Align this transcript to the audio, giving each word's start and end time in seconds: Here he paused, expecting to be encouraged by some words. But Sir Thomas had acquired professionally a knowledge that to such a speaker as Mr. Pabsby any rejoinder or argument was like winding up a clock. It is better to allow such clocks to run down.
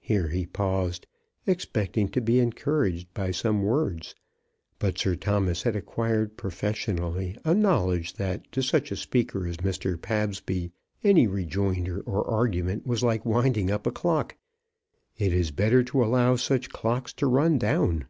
Here 0.00 0.26
he 0.30 0.44
paused, 0.44 1.06
expecting 1.46 2.08
to 2.08 2.20
be 2.20 2.40
encouraged 2.40 3.14
by 3.14 3.30
some 3.30 3.62
words. 3.62 4.16
But 4.80 4.98
Sir 4.98 5.14
Thomas 5.14 5.62
had 5.62 5.76
acquired 5.76 6.36
professionally 6.36 7.38
a 7.44 7.54
knowledge 7.54 8.14
that 8.14 8.50
to 8.50 8.60
such 8.60 8.90
a 8.90 8.96
speaker 8.96 9.46
as 9.46 9.58
Mr. 9.58 9.96
Pabsby 10.02 10.72
any 11.04 11.28
rejoinder 11.28 12.00
or 12.00 12.28
argument 12.28 12.88
was 12.88 13.04
like 13.04 13.24
winding 13.24 13.70
up 13.70 13.86
a 13.86 13.92
clock. 13.92 14.36
It 15.16 15.32
is 15.32 15.52
better 15.52 15.84
to 15.84 16.02
allow 16.02 16.34
such 16.34 16.70
clocks 16.70 17.12
to 17.12 17.28
run 17.28 17.56
down. 17.56 18.06